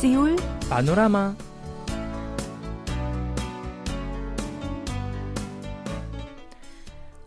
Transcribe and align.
سيول 0.00 0.36
بانوراما 0.70 1.34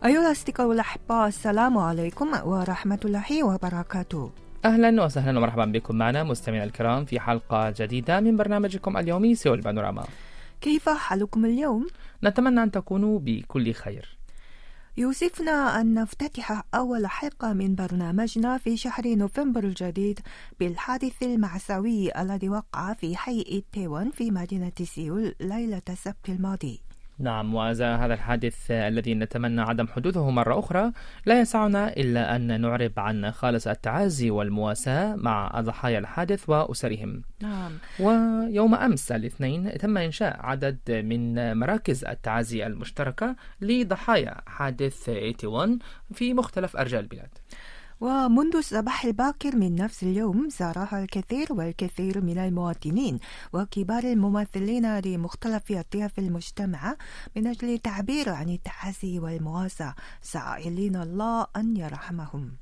أيها 0.04 0.26
الأصدقاء 0.26 0.72
الأحباء 0.72 1.28
السلام 1.28 1.78
عليكم 1.78 2.28
ورحمة 2.44 3.00
الله 3.04 3.44
وبركاته 3.44 4.30
أهلا 4.64 5.04
وسهلا 5.04 5.38
ومرحبا 5.38 5.64
بكم 5.64 5.96
معنا 5.96 6.24
مستمعينا 6.24 6.64
الكرام 6.64 7.04
في 7.04 7.20
حلقة 7.20 7.74
جديدة 7.76 8.20
من 8.20 8.36
برنامجكم 8.36 8.96
اليومي 8.96 9.34
سيول 9.34 9.60
بانوراما. 9.60 10.04
كيف 10.60 10.88
حالكم 10.88 11.44
اليوم؟ 11.44 11.86
نتمنى 12.24 12.62
أن 12.62 12.70
تكونوا 12.70 13.18
بكل 13.18 13.72
خير. 13.72 14.21
يوسفنا 14.96 15.80
أن 15.80 15.94
نفتتح 15.94 16.64
أول 16.74 17.06
حلقة 17.06 17.52
من 17.52 17.74
برنامجنا 17.74 18.58
في 18.58 18.76
شهر 18.76 19.14
نوفمبر 19.14 19.64
الجديد 19.64 20.20
بالحادث 20.60 21.22
المأساوي 21.22 22.20
الذي 22.22 22.48
وقع 22.48 22.92
في 22.92 23.16
حي 23.16 23.44
إيتيوان 23.48 24.10
في 24.10 24.30
مدينة 24.30 24.72
سيول 24.82 25.34
ليلة 25.40 25.82
السبت 25.88 26.28
الماضي. 26.28 26.80
نعم 27.18 27.54
وإذا 27.54 27.96
هذا 27.96 28.14
الحادث 28.14 28.70
الذي 28.70 29.14
نتمنى 29.14 29.60
عدم 29.60 29.86
حدوثه 29.86 30.30
مرة 30.30 30.58
أخرى. 30.58 30.92
لا 31.26 31.40
يسعنا 31.40 31.88
إلا 31.88 32.36
أن 32.36 32.60
نعرب 32.60 32.92
عن 32.96 33.30
خالص 33.30 33.66
التعازي 33.66 34.30
والمواساة 34.30 35.16
مع 35.16 35.60
ضحايا 35.60 35.98
الحادث 35.98 36.48
وأسرهم. 36.48 37.22
نعم. 37.42 37.72
ويوم 38.00 38.74
أمس 38.74 39.12
الاثنين 39.12 39.78
تم 39.78 39.98
إنشاء 39.98 40.36
عدد 40.40 40.78
من 40.90 41.56
مراكز 41.56 42.04
التعازي 42.04 42.66
المشتركة 42.66 43.36
لضحايا 43.60 44.40
حادث 44.46 45.08
81 45.08 45.78
في 46.14 46.34
مختلف 46.34 46.76
أرجاء 46.76 47.00
البلاد. 47.00 47.30
ومنذ 48.02 48.56
الصباح 48.56 49.04
الباكر 49.04 49.56
من 49.56 49.74
نفس 49.74 50.02
اليوم 50.02 50.48
زارها 50.48 51.02
الكثير 51.02 51.46
والكثير 51.50 52.20
من 52.20 52.38
المواطنين 52.38 53.18
وكبار 53.52 54.04
الممثلين 54.04 54.98
لمختلف 54.98 55.72
أطياف 55.72 56.18
المجتمع 56.18 56.96
من 57.36 57.46
أجل 57.46 57.68
التعبير 57.68 58.28
عن 58.28 58.48
التعازي 58.48 59.18
والمواساة 59.18 59.94
سائلين 60.22 60.96
الله 60.96 61.46
أن 61.56 61.76
يرحمهم. 61.76 62.52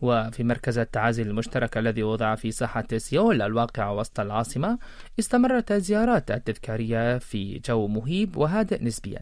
وفي 0.00 0.44
مركز 0.44 0.78
التعازي 0.78 1.22
المشترك 1.22 1.78
الذي 1.78 2.02
وضع 2.02 2.34
في 2.34 2.50
ساحة 2.50 2.86
سيول 2.96 3.42
الواقعة 3.42 3.92
وسط 3.92 4.20
العاصمة 4.20 4.78
استمرت 5.18 5.72
الزيارات 5.72 6.30
التذكارية 6.30 7.18
في 7.18 7.58
جو 7.58 7.86
مهيب 7.86 8.36
وهادئ 8.36 8.84
نسبيا. 8.84 9.20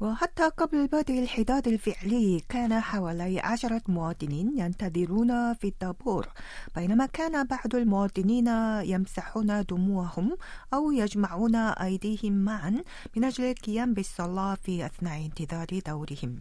وحتى 0.00 0.48
قبل 0.48 0.86
بدء 0.86 1.22
الحداد 1.22 1.68
الفعلي 1.68 2.40
كان 2.48 2.80
حوالي 2.80 3.40
عشرة 3.40 3.82
مواطنين 3.88 4.58
ينتظرون 4.58 5.54
في 5.54 5.68
الطابور 5.68 6.28
بينما 6.76 7.06
كان 7.06 7.46
بعض 7.46 7.74
المواطنين 7.74 8.48
يمسحون 8.82 9.64
دموعهم 9.64 10.36
أو 10.74 10.92
يجمعون 10.92 11.54
أيديهم 11.56 12.32
معا 12.32 12.82
من 13.16 13.24
أجل 13.24 13.44
القيام 13.44 13.94
بالصلاة 13.94 14.54
في 14.54 14.86
أثناء 14.86 15.24
انتظار 15.24 15.66
دورهم. 15.86 16.38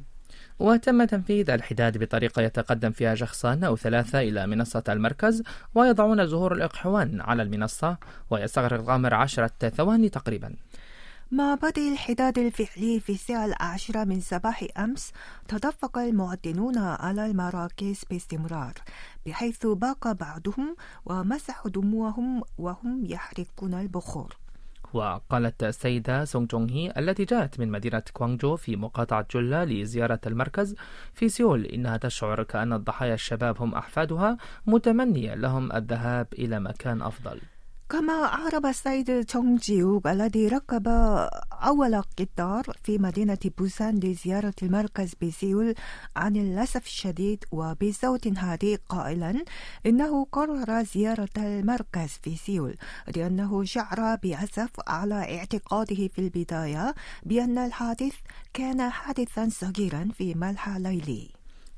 وتم 0.60 1.04
تنفيذ 1.04 1.50
الحداد 1.50 1.98
بطريقة 1.98 2.42
يتقدم 2.42 2.92
فيها 2.92 3.16
شخصان 3.16 3.64
أو 3.64 3.76
ثلاثة 3.78 4.20
إلى 4.20 4.48
منصة 4.48 4.84
المركز 4.90 5.44
ويضعون 5.76 6.28
زهور 6.28 6.54
الإقحوان 6.54 7.22
على 7.22 7.44
المنصة 7.44 7.98
ويستغرق 8.30 8.80
الأمر 8.80 9.14
عشرة 9.14 9.70
ثواني 9.70 10.10
تقريبا. 10.10 10.56
مع 11.32 11.56
بدء 11.56 11.92
الحداد 11.92 12.38
الفعلي 12.38 13.00
في 13.00 13.12
الساعة 13.12 13.46
العاشرة 13.46 14.04
من 14.04 14.20
صباح 14.20 14.66
أمس 14.78 15.12
تدفق 15.48 15.98
المواطنون 15.98 16.78
على 16.78 17.26
المراكز 17.26 18.02
باستمرار 18.10 18.74
بحيث 19.26 19.66
بكى 19.66 20.12
بعضهم 20.12 20.76
ومسحوا 21.06 21.72
دموعهم 21.72 22.42
وهم 22.58 23.06
يحرقون 23.06 23.74
البخور. 23.74 24.38
وقالت 24.94 25.64
السيدة 25.64 26.26
سونغ 26.26 26.46
جونغ 26.46 26.72
هي 26.72 26.94
التي 26.98 27.26
جاءت 27.26 27.60
من 27.60 27.72
مدينة 27.72 28.04
كوانجو 28.14 28.56
في 28.56 28.76
مقاطعة 28.76 29.28
جلة 29.34 29.64
لزيارة 29.64 30.20
المركز 30.28 30.76
في 31.14 31.30
سيول 31.30 31.66
إنها 31.66 31.98
تشعر 31.98 32.44
كأن 32.44 32.74
الضحايا 32.74 33.14
الشباب 33.14 33.62
هم 33.62 33.76
أحفادها 33.76 34.38
متمنية 34.68 35.36
لهم 35.36 35.72
الذهاب 35.72 36.28
إلى 36.34 36.60
مكان 36.60 37.02
أفضل. 37.02 37.42
كما 37.90 38.14
أعرب 38.14 38.66
السيد 38.66 39.26
تونغ 39.26 39.58
جيوك 39.58 40.08
الذي 40.08 40.48
ركب 40.48 40.88
أول 41.52 42.02
قطار 42.20 42.64
في 42.84 42.98
مدينة 42.98 43.38
بوسان 43.58 44.00
لزيارة 44.00 44.54
المركز 44.64 45.14
بسيول 45.22 45.76
عن 46.16 46.36
الأسف 46.36 46.86
الشديد 46.86 47.44
وبصوت 47.52 48.28
هادئ 48.28 48.78
قائلا 48.90 49.44
إنه 49.86 50.26
قرر 50.32 50.84
زيارة 50.84 51.30
المركز 51.38 52.10
في 52.24 52.36
سيول 52.36 52.76
لأنه 53.16 53.64
شعر 53.64 54.16
بأسف 54.16 54.72
على 54.88 55.38
اعتقاده 55.38 56.08
في 56.08 56.20
البداية 56.20 56.96
بأن 57.24 57.58
الحادث 57.58 58.16
كان 58.54 58.90
حادثا 58.90 59.50
صغيرا 59.52 60.10
في 60.18 60.34
ملحى 60.36 60.80
ليلي 60.80 61.37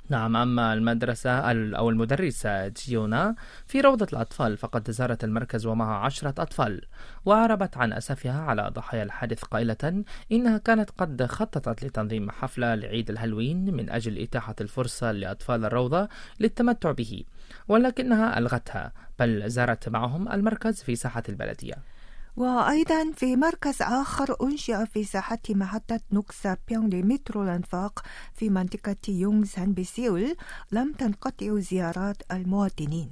نعم 0.09 0.35
أما 0.35 0.73
المدرسة 0.73 1.31
أما 1.75 1.89
المدرسة 1.89 2.67
جيونا 2.67 3.35
في 3.65 3.81
روضة 3.81 4.07
الأطفال 4.13 4.57
فقد 4.57 4.91
زارت 4.91 5.23
المركز 5.23 5.65
ومعها 5.65 5.95
عشرة 5.95 6.33
أطفال 6.41 6.81
وأعربت 7.25 7.77
عن 7.77 7.93
أسفها 7.93 8.41
على 8.41 8.71
ضحايا 8.73 9.03
الحادث 9.03 9.43
قائلة 9.43 10.03
إنها 10.31 10.57
كانت 10.57 10.89
قد 10.97 11.25
خططت 11.25 11.83
لتنظيم 11.83 12.31
حفلة 12.31 12.75
لعيد 12.75 13.09
الهالوين 13.09 13.73
من 13.73 13.89
أجل 13.89 14.17
إتاحة 14.17 14.55
الفرصة 14.61 15.11
لأطفال 15.11 15.65
الروضة 15.65 16.09
للتمتع 16.39 16.91
به 16.91 17.23
ولكنها 17.67 18.37
ألغتها 18.37 18.91
بل 19.19 19.49
زارت 19.49 19.89
معهم 19.89 20.31
المركز 20.31 20.83
في 20.83 20.95
ساحة 20.95 21.23
البلدية. 21.29 21.98
وأيضا 22.37 23.11
في 23.15 23.35
مركز 23.35 23.81
آخر 23.81 24.35
أنشئ 24.43 24.85
في 24.85 25.03
ساحة 25.03 25.39
محطة 25.49 25.99
نوكسا 26.11 26.57
بيونغ 26.67 26.95
لمترو 26.95 27.43
الأنفاق 27.43 28.03
في 28.33 28.49
منطقة 28.49 28.95
يونغسان 29.07 29.73
بسيول 29.73 30.35
لم 30.71 30.93
تنقطع 30.93 31.59
زيارات 31.59 32.17
المواطنين. 32.31 33.09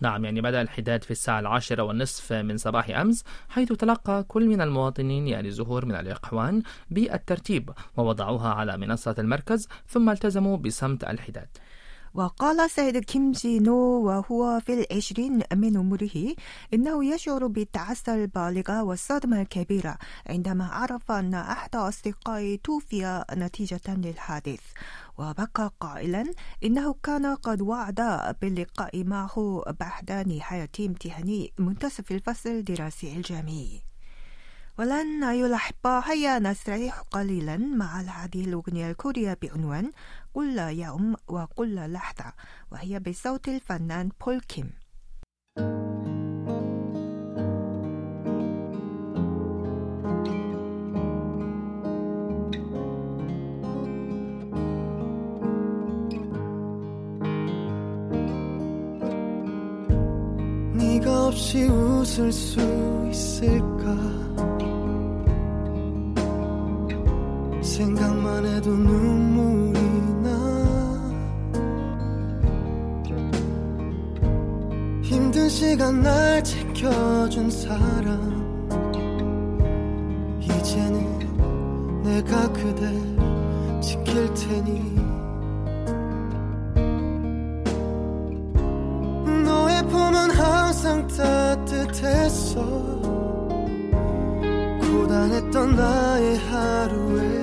نعم 0.00 0.24
يعني 0.24 0.40
بدأ 0.40 0.62
الحداد 0.62 1.04
في 1.04 1.10
الساعة 1.10 1.40
العاشرة 1.40 1.82
والنصف 1.82 2.32
من 2.32 2.56
صباح 2.56 2.90
أمس 2.90 3.24
حيث 3.48 3.72
تلقى 3.72 4.24
كل 4.28 4.46
من 4.48 4.60
المواطنين 4.60 5.28
يعني 5.28 5.50
زهور 5.50 5.86
من 5.86 5.94
الإخوان 5.94 6.62
بالترتيب 6.90 7.70
ووضعوها 7.96 8.54
على 8.54 8.76
منصة 8.76 9.14
المركز 9.18 9.68
ثم 9.88 10.10
التزموا 10.10 10.56
بصمت 10.56 11.04
الحداد. 11.04 11.48
وقال 12.18 12.70
سيد 12.70 12.98
كيم 12.98 13.32
جي 13.32 13.58
نو 13.58 13.76
وهو 13.76 14.60
في 14.60 14.74
العشرين 14.74 15.42
من 15.54 15.76
عمره 15.76 16.34
إنه 16.74 17.04
يشعر 17.04 17.46
بالتعاسة 17.46 18.14
البالغة 18.14 18.82
والصدمة 18.82 19.40
الكبيرة 19.42 19.98
عندما 20.26 20.64
عرف 20.64 21.10
أن 21.10 21.34
أحد 21.34 21.76
أصدقائه 21.76 22.58
توفي 22.64 23.24
نتيجة 23.32 23.80
للحادث. 23.88 24.60
وبقى 25.18 25.72
قائلا 25.80 26.24
إنه 26.64 26.94
كان 27.02 27.26
قد 27.26 27.62
وعد 27.62 28.00
باللقاء 28.42 29.04
معه 29.04 29.64
بعد 29.80 30.12
نهاية 30.12 30.70
امتحان 30.80 31.46
منتصف 31.58 32.12
الفصل 32.12 32.50
الدراسي 32.50 33.16
الجامعي. 33.16 33.87
ولن 34.77 35.23
أيها 35.23 35.47
الأحبة 35.47 35.99
هيا 35.99 36.39
نستريح 36.39 36.99
قليلا 36.99 37.57
مع 37.57 38.01
هذه 38.01 38.45
الأغنية 38.45 38.91
الكورية 38.91 39.37
بعنوان 39.41 39.91
كل 40.33 40.57
يوم 40.57 41.15
وكل 41.27 41.93
لحظة 41.93 42.33
وهي 42.71 42.99
بصوت 42.99 43.47
الفنان 43.47 44.09
بول 44.25 44.39
كيم 44.39 44.69
네가 60.73 61.27
없이 61.27 61.65
웃을 61.65 62.31
수 62.31 62.59
있을까 63.09 64.56
생각만 67.78 68.44
해도 68.44 68.70
눈물이 68.70 69.78
나. 70.24 70.30
힘든 75.00 75.48
시간 75.48 76.02
날 76.02 76.42
지켜준 76.42 77.48
사람. 77.48 78.68
이제는 80.40 82.02
내가 82.02 82.52
그댈 82.52 83.00
지킬 83.80 84.34
테니. 84.34 84.98
너의 89.44 89.86
품은 89.86 90.30
항상 90.32 91.06
따뜻했어. 91.06 92.60
고단했던 94.80 95.76
나의 95.76 96.38
하루에 96.38 97.37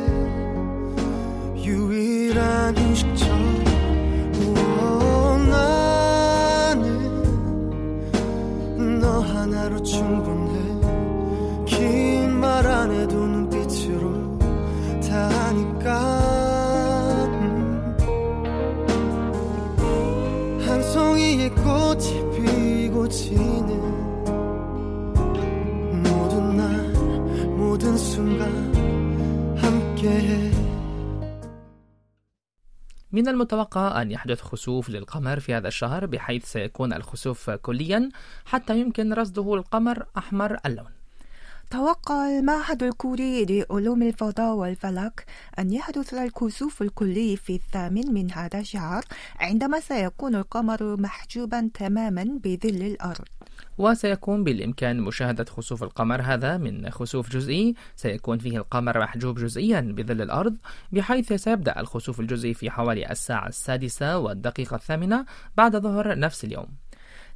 함께해 29.62 30.50
من 33.12 33.29
المتوقع 33.29 34.02
أن 34.02 34.11
يحدث 34.11 34.41
خسوف 34.41 34.91
للقمر 34.91 35.41
في 35.41 35.55
هذا 35.55 35.69
الشهر 35.69 36.06
بحيث 36.06 36.44
سيكون 36.44 36.93
الخسوف 36.93 37.50
كليا 37.50 38.08
حتى 38.44 38.81
يمكن 38.81 39.12
رصده 39.12 39.55
القمر 39.55 40.06
أحمر 40.19 40.58
اللون 40.67 40.91
توقع 41.70 42.29
المعهد 42.38 42.82
الكوري 42.82 43.44
لعلوم 43.44 44.02
الفضاء 44.02 44.55
والفلك 44.55 45.26
أن 45.58 45.73
يحدث 45.73 46.14
الكسوف 46.14 46.82
الكلي 46.82 47.37
في 47.37 47.55
الثامن 47.55 48.14
من 48.14 48.32
هذا 48.32 48.58
الشهر 48.61 49.05
عندما 49.41 49.81
سيكون 49.81 50.35
القمر 50.35 50.97
محجوبا 51.00 51.70
تماما 51.75 52.41
بظل 52.44 52.82
الأرض 52.82 53.29
وسيكون 53.77 54.44
بالإمكان 54.44 55.01
مشاهدة 55.01 55.45
خسوف 55.45 55.83
القمر. 55.83 56.22
هذا 56.22 56.57
من 56.57 56.89
خسوف 56.89 57.30
جزئي. 57.30 57.75
سيكون 57.95 58.38
فيه 58.38 58.57
القمر 58.57 59.00
محجوب 59.00 59.39
جزئيا 59.39 59.81
بظل 59.81 60.22
الأرض 60.22 60.57
بحيث 60.92 61.33
سيبدأ 61.33 61.80
الخسوف 61.80 62.19
الجزئي 62.19 62.54
في 62.54 62.69
حوالي 62.72 63.12
الساعة 63.12 63.48
السادسة 63.48 64.18
والدقيقة 64.18 64.75
الثامنة 64.75 65.25
بعد 65.57 65.75
ظهر 65.75 66.19
نفس 66.19 66.44
اليوم. 66.44 66.68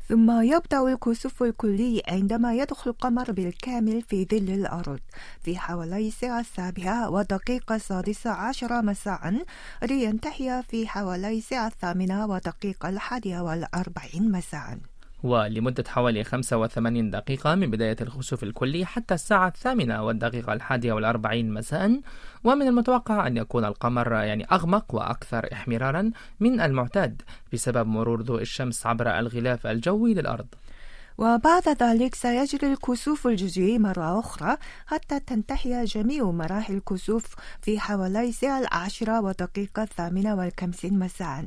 ثم 0.10 0.42
يبدأ 0.42 0.94
الكسوف 0.94 1.44
الكلي 1.44 2.02
عندما 2.08 2.56
يدخل 2.56 2.92
القمر 2.92 3.32
بالكامل 3.32 4.02
في 4.02 4.26
ظل 4.26 4.54
الأرض. 4.54 5.00
في 5.42 5.58
حوالي 5.58 6.08
الساعة 6.08 6.40
السابعة 6.40 7.10
ودقيقة 7.10 7.76
السادسة 7.76 8.30
عشرة 8.30 8.82
مساء 8.82 9.46
لينتهي 9.84 10.64
في 10.70 10.88
حوالي 10.88 11.38
الساعة 11.38 11.68
الثامنة 11.68 12.26
ودقيقة 12.26 12.90
الحادية 12.90 13.40
والأربعين 13.42 14.32
مساء. 14.32 14.78
ولمدة 15.24 15.84
حوالي 15.88 16.24
85 16.24 17.10
دقيقة 17.10 17.56
من 17.56 17.72
بداية 17.72 17.96
الخسوف 18.02 18.44
الكلي 18.44 18.86
حتى 18.86 19.14
الساعة 19.14 19.48
الثامنة 19.48 20.04
والدقيقة 20.04 20.54
الحادية 20.54 20.94
والأربعين 20.94 21.54
مساء. 21.54 22.02
ومن 22.44 22.68
المتوقع 22.68 23.28
أن 23.28 23.38
يكون 23.38 23.66
القمر 23.66 24.14
يعني 24.14 24.46
أغمق 24.52 24.96
وأكثر 24.96 25.50
احمرارا 25.54 26.12
من 26.40 26.62
المعتاد 26.62 27.22
بسبب 27.54 27.88
مرور 27.88 28.22
ضوء 28.22 28.42
الشمس 28.42 28.86
عبر 28.86 29.20
الغلاف 29.20 29.68
الجوي 29.68 30.14
للأرض. 30.14 30.48
وبعد 31.20 31.70
ذلك 31.70 32.16
سيجري 32.16 32.74
الكسوف 32.74 33.28
الجزئي 33.28 33.80
مرة 33.80 34.20
أخرى 34.20 34.58
حتى 34.86 35.20
تنتهي 35.20 35.86
جميع 35.86 36.32
مراحل 36.32 36.74
الكسوف 36.74 37.36
في 37.62 37.80
حوالي 37.80 38.30
الساعة 38.30 38.60
العاشرة 38.60 39.22
ودقيقة 39.22 39.84
الثامنة 39.84 40.36
والخمسين 40.36 41.00
مساء. 41.00 41.46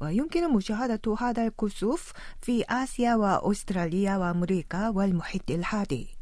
ويمكن 0.00 0.52
مشاهدة 0.54 1.16
هذا 1.20 1.46
الكسوف 1.46 2.12
في 2.42 2.64
آسيا 2.70 3.14
وأستراليا 3.14 4.16
وأمريكا 4.16 4.88
والمحيط 4.88 5.50
الهادي 5.50 6.19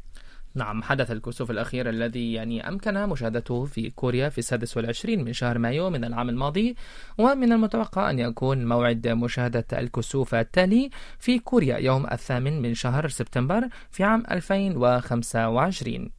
نعم 0.55 0.83
حدث 0.83 1.11
الكسوف 1.11 1.51
الأخير 1.51 1.89
الذي 1.89 2.33
يعني 2.33 2.67
أمكن 2.67 3.09
مشاهدته 3.09 3.65
في 3.65 3.89
كوريا 3.89 4.29
في 4.29 4.37
السادس 4.37 4.77
والعشرين 4.77 5.23
من 5.23 5.33
شهر 5.33 5.57
مايو 5.57 5.89
من 5.89 6.03
العام 6.03 6.29
الماضي 6.29 6.75
ومن 7.17 7.51
المتوقع 7.51 8.09
أن 8.09 8.19
يكون 8.19 8.65
موعد 8.65 9.07
مشاهدة 9.07 9.65
الكسوف 9.73 10.35
التالي 10.35 10.89
في 11.19 11.39
كوريا 11.39 11.77
يوم 11.77 12.07
الثامن 12.11 12.61
من 12.61 12.73
شهر 12.73 13.07
سبتمبر 13.07 13.67
في 13.91 14.03
عام 14.03 14.23
2025 14.31 16.09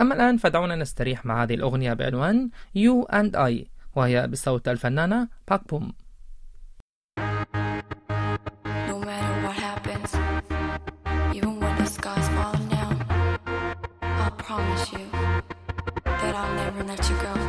أما 0.00 0.14
الآن 0.14 0.36
فدعونا 0.36 0.76
نستريح 0.76 1.26
مع 1.26 1.42
هذه 1.42 1.54
الأغنية 1.54 1.92
بعنوان 1.92 2.50
You 2.78 3.14
and 3.14 3.36
I 3.36 3.66
وهي 3.94 4.26
بصوت 4.26 4.68
الفنانة 4.68 5.28
باك 5.48 5.68
بوم. 5.68 5.92
Let 16.96 17.08
you 17.08 17.16
go. 17.22 17.41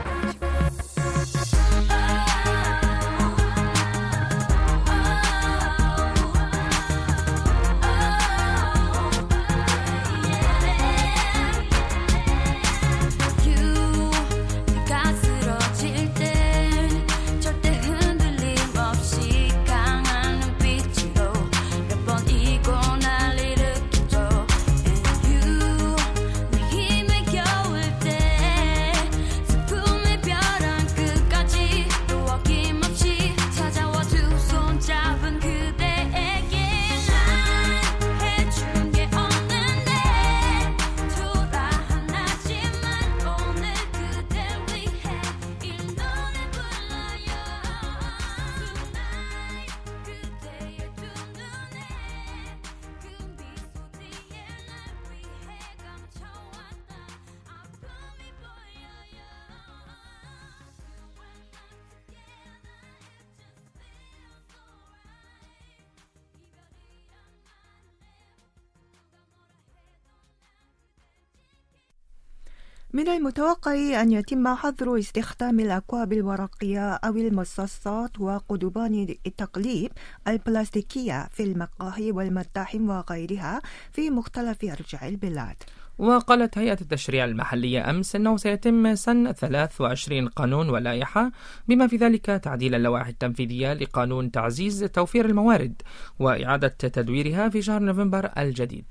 من 72.94 73.08
المتوقع 73.08 74.02
أن 74.02 74.12
يتم 74.12 74.48
حظر 74.48 75.00
استخدام 75.00 75.60
الأكواب 75.60 76.14
الورقية 76.14 76.94
أو 76.94 77.16
المصاصات 77.18 78.20
وقضبان 78.20 79.16
التقليب 79.28 79.92
البلاستيكية 80.28 81.28
في 81.32 81.44
المقاهي 81.44 82.12
والمطاعم 82.12 82.90
وغيرها 82.90 83.62
في 83.92 84.10
مختلف 84.10 84.64
أرجاء 84.64 85.10
البلاد. 85.10 85.56
وقالت 85.98 86.58
هيئة 86.58 86.78
التشريع 86.82 87.26
المحلية 87.26 87.90
أمس 87.90 88.16
أنه 88.16 88.38
سيتم 88.38 88.96
سن 88.96 89.32
23 89.32 90.28
قانون 90.28 90.70
ولائحة 90.70 91.32
بما 91.68 91.88
في 91.88 91.96
ذلك 91.96 92.26
تعديل 92.26 92.76
اللوائح 92.76 93.08
التنفيذية 93.08 93.74
لقانون 93.74 94.32
تعزيز 94.32 94.84
توفير 94.84 95.26
الموارد 95.26 95.82
وإعادة 96.20 96.68
تدويرها 96.68 97.50
في 97.50 97.62
شهر 97.62 97.82
نوفمبر 97.82 98.32
الجديد. 98.38 98.86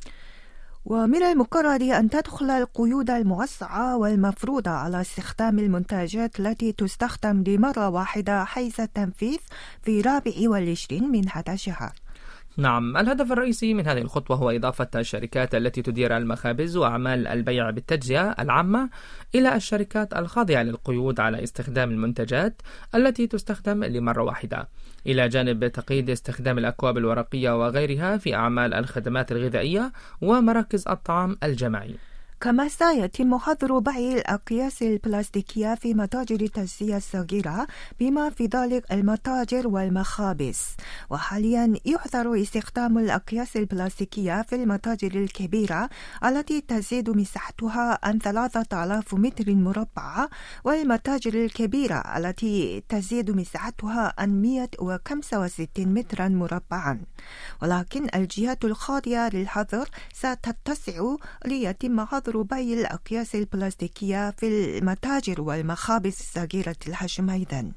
ومن 0.84 1.22
المقرر 1.22 1.98
أن 1.98 2.10
تدخل 2.10 2.50
القيود 2.50 3.10
الموسعة 3.10 3.96
والمفروضة 3.96 4.70
على 4.70 5.00
استخدام 5.00 5.58
المنتجات 5.58 6.40
التي 6.40 6.72
تستخدم 6.72 7.44
لمرة 7.46 7.88
واحدة 7.88 8.44
حيث 8.44 8.80
التنفيذ 8.80 9.38
في 9.82 10.00
رابع 10.00 10.32
والعشرين 10.44 11.10
من 11.10 11.28
هذا 11.28 11.52
الشهر 11.52 11.92
نعم 12.56 12.96
الهدف 12.96 13.32
الرئيسي 13.32 13.74
من 13.74 13.86
هذه 13.86 13.98
الخطوة 13.98 14.36
هو 14.36 14.50
إضافة 14.50 14.88
الشركات 14.94 15.54
التي 15.54 15.82
تدير 15.82 16.16
المخابز 16.16 16.76
وأعمال 16.76 17.26
البيع 17.26 17.70
بالتجزئة 17.70 18.34
العامة 18.38 18.90
إلى 19.34 19.56
الشركات 19.56 20.14
الخاضعة 20.14 20.62
للقيود 20.62 21.20
على 21.20 21.42
استخدام 21.42 21.90
المنتجات 21.90 22.62
التي 22.94 23.26
تستخدم 23.26 23.84
لمرة 23.84 24.22
واحدة. 24.22 24.68
إلى 25.06 25.28
جانب 25.28 25.68
تقييد 25.68 26.10
استخدام 26.10 26.58
الأكواب 26.58 26.98
الورقية 26.98 27.60
وغيرها 27.60 28.16
في 28.16 28.34
أعمال 28.34 28.74
الخدمات 28.74 29.32
الغذائية 29.32 29.92
ومراكز 30.20 30.88
الطعام 30.88 31.36
الجماعي. 31.42 31.94
كما 32.42 32.68
سيتم 32.68 33.38
حظر 33.38 33.78
بيع 33.78 34.12
الأقياس 34.12 34.82
البلاستيكية 34.82 35.74
في 35.74 35.94
متاجر 35.94 36.40
التجزئة 36.40 36.96
الصغيرة 36.96 37.66
بما 38.00 38.30
في 38.30 38.46
ذلك 38.46 38.92
المتاجر 38.92 39.68
والمخابز 39.68 40.58
وحاليا 41.10 41.74
يحظر 41.84 42.42
استخدام 42.42 42.98
الأقياس 42.98 43.56
البلاستيكية 43.56 44.42
في 44.42 44.56
المتاجر 44.56 45.14
الكبيرة 45.14 45.88
التي 46.24 46.60
تزيد 46.60 47.10
مساحتها 47.10 47.98
عن 48.02 48.18
3000 48.18 49.14
متر 49.14 49.54
مربع 49.54 50.28
والمتاجر 50.64 51.34
الكبيرة 51.34 52.02
التي 52.16 52.82
تزيد 52.88 53.30
مساحتها 53.30 54.14
عن 54.18 54.42
165 54.42 55.68
مترا 55.78 56.28
مربعا. 56.28 57.00
ولكن 57.62 58.06
الجهات 58.14 58.64
الخاضعة 58.64 59.28
للحظر 59.28 59.88
ستتسع 60.12 61.16
ليتم 61.46 62.00
حظر 62.00 62.31
بيع 62.36 62.78
الأقياس 62.80 63.34
البلاستيكية 63.34 64.30
في 64.30 64.78
المتاجر 64.78 65.40
والمخابز 65.40 66.16
الصغيرة 66.20 66.76
الحجم 66.88 67.30
أيضا 67.30 67.72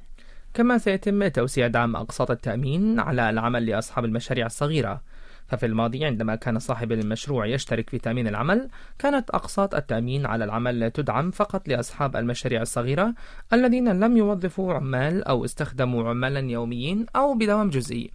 كما 0.54 0.78
سيتم 0.78 1.28
توسيع 1.28 1.68
دعم 1.68 1.96
أقساط 1.96 2.32
التأمين 2.32 3.00
على 3.00 3.30
العمل 3.30 3.66
لأصحاب 3.66 4.06
المشاريع 4.06 4.46
الصغيرة. 4.46 5.02
ففي 5.48 5.66
الماضي 5.66 6.06
عندما 6.06 6.36
كان 6.36 6.60
صاحب 6.60 6.92
المشروع 6.92 7.46
يشترك 7.46 7.90
في 7.90 7.98
تأمين 7.98 8.28
العمل 8.28 8.70
كانت 9.00 9.30
أقساط 9.30 9.76
التأمين 9.76 10.26
على 10.26 10.46
العمل 10.46 10.92
تدعم 10.92 11.32
فقط 11.32 11.68
لأصحاب 11.68 12.16
المشاريع 12.16 12.62
الصغيرة 12.62 13.14
الذين 13.54 14.00
لم 14.00 14.18
يوظفوا 14.18 14.74
عمال 14.74 15.24
أو 15.24 15.46
استخدموا 15.46 16.10
عمالا 16.10 16.40
يوميين 16.40 17.06
أو 17.16 17.34
بدوام 17.34 17.70
جزئي. 17.70 18.12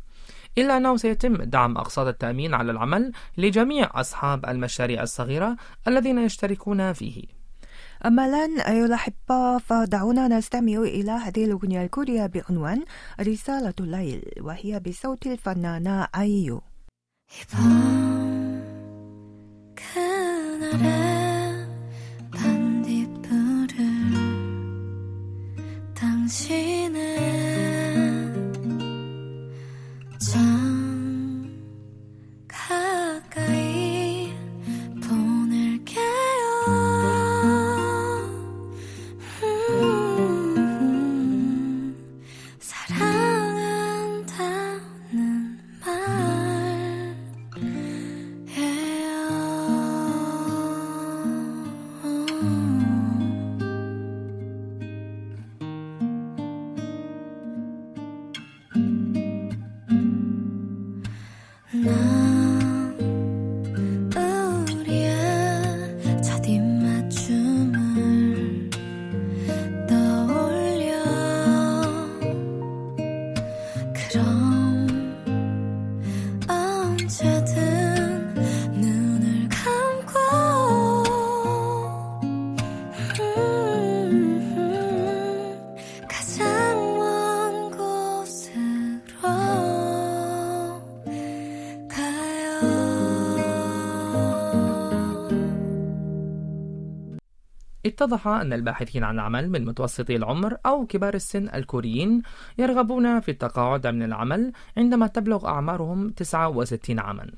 إلا 0.58 0.76
أنه 0.76 0.96
سيتم 0.96 1.36
دعم 1.36 1.78
أقساط 1.78 2.06
التأمين 2.06 2.54
على 2.54 2.72
العمل 2.72 3.12
لجميع 3.38 3.90
أصحاب 3.94 4.46
المشاريع 4.46 5.02
الصغيرة 5.02 5.56
الذين 5.88 6.18
يشتركون 6.18 6.92
فيه. 6.92 7.24
أما 8.06 8.26
الآن 8.26 8.60
أيها 8.60 8.86
الأحبة 8.86 9.58
فدعونا 9.58 10.28
نستمع 10.28 10.72
إلى 10.72 11.10
هذه 11.10 11.44
الأغنية 11.44 11.84
الكورية 11.84 12.26
بعنوان 12.26 12.84
رسالة 13.20 13.74
الليل 13.80 14.22
وهي 14.40 14.80
بصوت 14.80 15.26
الفنانة 15.26 16.08
아 20.72 21.09
اتضح 98.00 98.26
أن 98.26 98.52
الباحثين 98.52 99.04
عن 99.04 99.14
العمل 99.14 99.50
من 99.50 99.64
متوسطي 99.64 100.16
العمر 100.16 100.56
أو 100.66 100.86
كبار 100.86 101.14
السن 101.14 101.48
الكوريين 101.54 102.22
يرغبون 102.58 103.20
في 103.20 103.30
التقاعد 103.30 103.86
من 103.86 104.02
العمل 104.02 104.52
عندما 104.76 105.06
تبلغ 105.06 105.46
أعمارهم 105.48 106.10
69 106.10 106.98
عاما. 106.98 107.30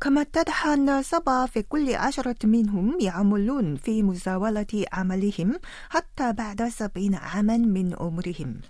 كما 0.00 0.20
اتضح 0.20 0.66
أن 0.66 1.02
سبعة 1.02 1.46
في 1.46 1.62
كل 1.62 1.94
عشرة 1.94 2.36
منهم 2.44 2.98
يعملون 3.00 3.76
في 3.76 4.02
مزاولة 4.02 4.84
عملهم 4.92 5.52
حتى 5.90 6.32
بعد 6.32 6.68
سبعين 6.68 7.14
عاما 7.14 7.56
من 7.56 7.94
عمرهم. 8.00 8.60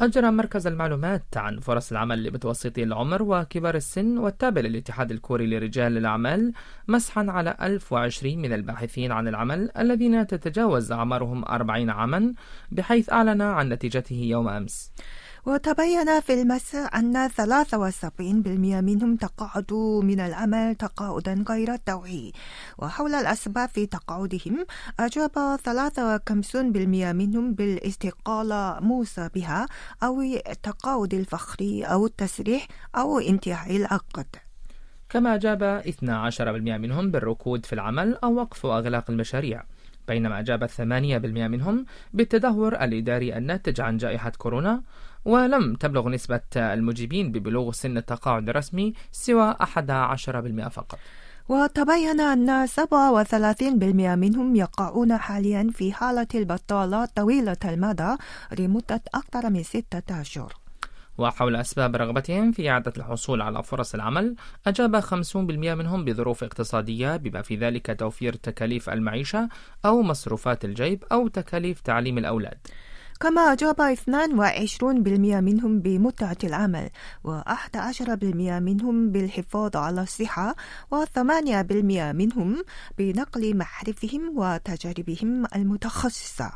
أجرى 0.00 0.30
مركز 0.30 0.66
المعلومات 0.66 1.36
عن 1.36 1.60
فرص 1.60 1.90
العمل 1.90 2.22
لمتوسطي 2.22 2.82
العمر 2.82 3.22
وكبار 3.22 3.74
السن 3.74 4.18
والتابع 4.18 4.60
للاتحاد 4.60 5.10
الكوري 5.10 5.46
لرجال 5.46 5.96
الأعمال 5.96 6.52
مسحا 6.88 7.26
على 7.28 7.56
1020 7.62 8.38
من 8.38 8.52
الباحثين 8.52 9.12
عن 9.12 9.28
العمل 9.28 9.70
الذين 9.78 10.26
تتجاوز 10.26 10.92
أعمارهم 10.92 11.44
40 11.44 11.90
عاما 11.90 12.34
بحيث 12.72 13.12
أعلن 13.12 13.42
عن 13.42 13.68
نتيجته 13.68 14.16
يوم 14.16 14.48
أمس. 14.48 14.92
وتبين 15.46 16.20
في 16.20 16.42
المساء 16.42 16.98
أن 16.98 17.28
73% 17.28 18.82
منهم 18.84 19.16
تقاعدوا 19.16 20.02
من 20.02 20.20
العمل 20.20 20.74
تقاعدا 20.74 21.44
غير 21.48 21.76
طوعي 21.76 22.32
وحول 22.78 23.14
الأسباب 23.14 23.68
في 23.68 23.86
تقاعدهم 23.86 24.66
أجاب 25.00 25.58
53% 25.58 26.56
منهم 27.12 27.54
بالاستقالة 27.54 28.78
موسى 28.80 29.28
بها 29.34 29.66
أو 30.02 30.20
التقاعد 30.22 31.14
الفخري 31.14 31.82
أو 31.84 32.06
التسريح 32.06 32.66
أو 32.96 33.18
انتهاء 33.18 33.76
العقد. 33.76 34.26
كما 35.08 35.34
أجاب 35.34 35.82
12% 35.86 36.40
منهم 36.78 37.10
بالركود 37.10 37.66
في 37.66 37.72
العمل 37.72 38.18
أو 38.24 38.34
وقف 38.34 38.64
وإغلاق 38.64 39.10
المشاريع. 39.10 39.62
بينما 40.08 40.40
أجاب 40.40 40.66
8% 40.66 40.80
منهم 40.82 41.86
بالتدهور 42.12 42.74
الإداري 42.74 43.36
الناتج 43.36 43.80
عن 43.80 43.96
جائحة 43.96 44.32
كورونا 44.38 44.82
ولم 45.24 45.74
تبلغ 45.74 46.08
نسبة 46.08 46.40
المجيبين 46.56 47.32
ببلوغ 47.32 47.72
سن 47.72 47.96
التقاعد 47.96 48.48
الرسمي 48.48 48.92
سوى 49.12 49.54
11% 49.60 50.68
فقط. 50.68 50.98
وتبين 51.48 52.20
أن 52.20 52.66
37% 52.66 54.16
منهم 54.16 54.56
يقعون 54.56 55.16
حاليا 55.16 55.70
في 55.74 55.92
حالة 55.92 56.26
البطالة 56.34 57.04
طويلة 57.04 57.56
المدى 57.64 58.16
لمدة 58.58 59.02
أكثر 59.14 59.50
من 59.50 59.62
ستة 59.62 60.20
أشهر. 60.20 60.54
وحول 61.18 61.56
أسباب 61.56 61.96
رغبتهم 61.96 62.52
في 62.52 62.70
إعادة 62.70 62.92
الحصول 62.96 63.42
على 63.42 63.62
فرص 63.62 63.94
العمل 63.94 64.36
أجاب 64.66 65.00
50% 65.00 65.36
منهم 65.36 66.04
بظروف 66.04 66.44
اقتصادية 66.44 67.16
بما 67.16 67.42
في 67.42 67.56
ذلك 67.56 67.96
توفير 67.98 68.34
تكاليف 68.34 68.90
المعيشة 68.90 69.48
أو 69.84 70.02
مصروفات 70.02 70.64
الجيب 70.64 71.04
أو 71.12 71.28
تكاليف 71.28 71.80
تعليم 71.80 72.18
الأولاد. 72.18 72.58
كما 73.20 73.40
أجاب 73.40 73.76
22% 73.80 74.82
منهم 75.40 75.80
بمتعة 75.80 76.36
العمل 76.44 76.90
و11% 77.24 78.24
منهم 78.62 79.10
بالحفاظ 79.10 79.76
على 79.76 80.02
الصحة 80.02 80.54
و8% 80.94 81.18
منهم 82.12 82.62
بنقل 82.98 83.56
معارفهم 83.56 84.38
وتجاربهم 84.38 85.46
المتخصصة. 85.56 86.52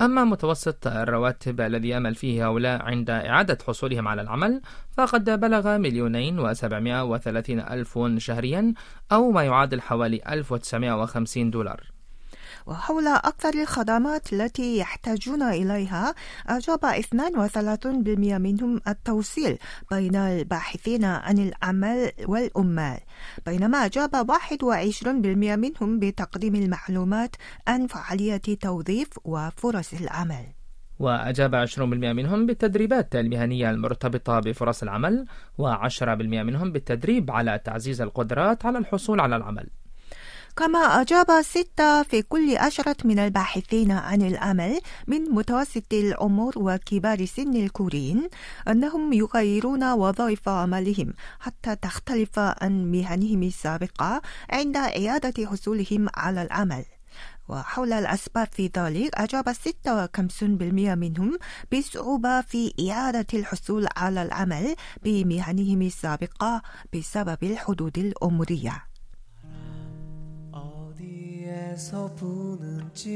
أما 0.00 0.24
متوسط 0.24 0.86
الرواتب 0.86 1.60
الذي 1.60 1.88
يأمل 1.88 2.14
فيه 2.14 2.46
هؤلاء 2.46 2.82
عند 2.82 3.10
إعادة 3.10 3.58
حصولهم 3.66 4.08
على 4.08 4.22
العمل 4.22 4.60
فقد 4.96 5.30
بلغ 5.30 5.78
مليونين 5.78 6.38
وسبعمائة 6.38 7.04
وثلاثين 7.04 7.60
ألف 7.60 7.98
شهريا 8.16 8.74
أو 9.12 9.30
ما 9.30 9.42
يعادل 9.42 9.80
حوالي 9.80 10.20
1950 10.28 11.50
دولار. 11.50 11.93
وحول 12.66 13.06
أكثر 13.06 13.54
الخدمات 13.54 14.32
التي 14.32 14.78
يحتاجون 14.78 15.42
إليها 15.42 16.14
أجاب 16.46 16.80
32% 16.84 17.86
منهم 18.38 18.80
التوصيل 18.88 19.58
بين 19.90 20.16
الباحثين 20.16 21.04
عن 21.04 21.38
العمل 21.38 22.12
والعمال 22.26 22.98
بينما 23.46 23.78
أجاب 23.78 24.30
21% 24.32 25.06
منهم 25.36 25.98
بتقديم 25.98 26.54
المعلومات 26.54 27.36
عن 27.68 27.86
فعالية 27.86 28.42
توظيف 28.60 29.08
وفرص 29.24 29.92
العمل. 29.92 30.46
وأجاب 30.98 31.66
20% 31.66 31.78
منهم 31.80 32.46
بالتدريبات 32.46 33.16
المهنية 33.16 33.70
المرتبطة 33.70 34.40
بفرص 34.40 34.82
العمل 34.82 35.26
و10% 35.62 36.02
منهم 36.22 36.72
بالتدريب 36.72 37.30
على 37.30 37.60
تعزيز 37.64 38.00
القدرات 38.00 38.66
على 38.66 38.78
الحصول 38.78 39.20
على 39.20 39.36
العمل. 39.36 39.68
كما 40.56 40.78
أجاب 40.78 41.42
ستة 41.42 42.02
في 42.02 42.22
كل 42.22 42.56
عشرة 42.56 42.96
من 43.04 43.18
الباحثين 43.18 43.90
عن 43.90 44.22
العمل 44.22 44.80
من 45.06 45.20
متوسط 45.20 45.92
العمر 45.92 46.52
وكبار 46.56 47.24
سن 47.24 47.56
الكوريين 47.56 48.28
أنهم 48.68 49.12
يغيرون 49.12 49.92
وظائف 49.92 50.48
عملهم 50.48 51.12
حتى 51.40 51.76
تختلف 51.76 52.38
عن 52.38 52.92
مهنهم 52.92 53.42
السابقة 53.42 54.22
عند 54.50 54.76
إعادة 54.76 55.46
حصولهم 55.46 56.08
على 56.14 56.42
العمل. 56.42 56.84
وحول 57.48 57.92
الأسباب 57.92 58.48
في 58.52 58.70
ذلك 58.76 59.14
أجاب 59.14 59.48
56% 59.48 60.94
منهم 60.94 61.38
بصعوبة 61.72 62.40
في 62.40 62.72
إعادة 62.90 63.26
الحصول 63.34 63.86
على 63.96 64.22
العمل 64.22 64.74
بمهنهم 65.04 65.82
السابقة 65.82 66.62
بسبب 66.94 67.38
الحدود 67.42 67.98
العمرية. 67.98 68.93
어디에서 71.53 72.09
부는지 72.15 73.07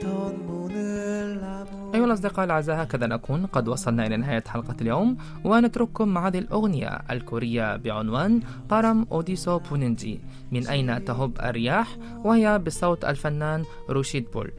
던 0.00 0.46
문을 0.46 1.40
나무 1.40 1.92
أيها 1.94 2.04
الأصدقاء 2.04 2.44
الأعزاء 2.44 2.82
هكذا 2.82 3.06
نكون 3.06 3.46
قد 3.46 3.68
وصلنا 3.68 4.06
إلى 4.06 4.16
نهاية 4.16 4.44
حلقة 4.46 4.76
اليوم 4.80 5.16
ونترككم 5.44 6.08
مع 6.08 6.26
هذه 6.26 6.38
الأغنية 6.38 6.88
الكورية 7.10 7.76
بعنوان 7.76 8.40
بارام 8.70 9.06
أوديسو 9.12 9.58
بونينجي 9.58 10.20
من 10.52 10.66
أين 10.66 11.04
تهب 11.04 11.32
الرياح 11.40 11.96
وهي 12.24 12.58
بصوت 12.58 13.04
الفنان 13.04 13.64
روشيد 13.90 14.30
بول 14.30 14.50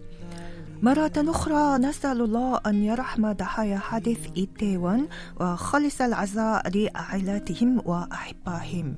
مرة 0.81 1.11
أخرى 1.17 1.77
نسأل 1.77 2.21
الله 2.21 2.59
أن 2.65 2.83
يرحم 2.83 3.31
ضحايا 3.31 3.77
حادث 3.77 4.27
إيتيوان 4.37 5.07
وخلص 5.39 6.01
العزاء 6.01 6.69
لعائلاتهم 6.69 7.81
وأحبائهم 7.85 8.95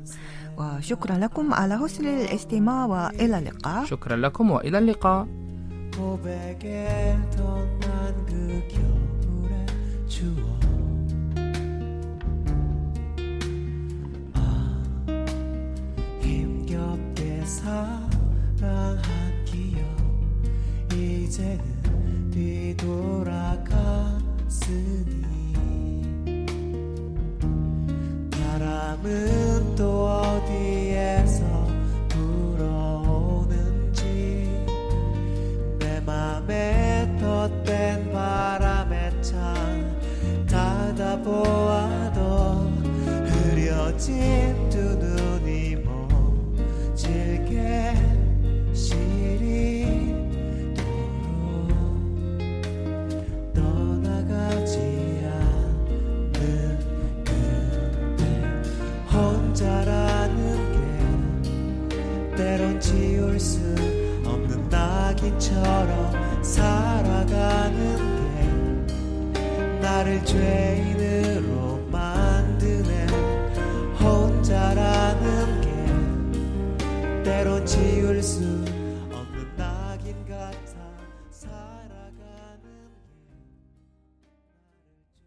وشكرا 0.58 1.18
لكم 1.18 1.54
على 1.54 1.78
حسن 1.78 2.06
الاستماع 2.08 2.86
وإلى 2.86 3.40
اللقاء 3.40 3.86
شكرا 3.86 4.16
لكم 4.16 4.52
وإلى 4.52 4.78
اللقاء 4.78 5.28
고백에 5.94 7.16
덧난 7.38 8.26
그 8.26 8.62
겨울의 8.74 9.66
추억 10.08 10.60
아 14.34 14.84
힘겹게 16.22 17.46
사랑한 17.46 18.98
기억 18.98 19.17
이제는 21.29 22.31
뒤돌아갔으니. 22.31 23.53
바람은 28.31 29.77
또 29.77 30.09